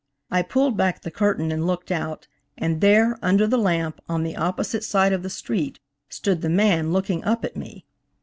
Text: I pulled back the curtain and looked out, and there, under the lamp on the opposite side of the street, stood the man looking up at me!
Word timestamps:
I 0.31 0.41
pulled 0.41 0.75
back 0.77 1.03
the 1.03 1.11
curtain 1.11 1.51
and 1.51 1.67
looked 1.67 1.91
out, 1.91 2.27
and 2.57 2.81
there, 2.81 3.19
under 3.21 3.45
the 3.45 3.59
lamp 3.59 4.01
on 4.09 4.23
the 4.23 4.35
opposite 4.35 4.83
side 4.83 5.13
of 5.13 5.21
the 5.21 5.29
street, 5.29 5.79
stood 6.09 6.41
the 6.41 6.49
man 6.49 6.91
looking 6.91 7.23
up 7.23 7.45
at 7.45 7.55
me! 7.55 7.85